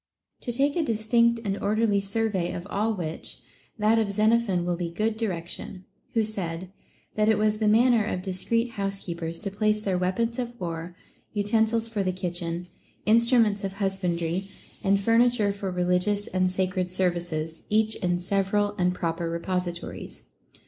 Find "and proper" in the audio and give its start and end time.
18.79-19.29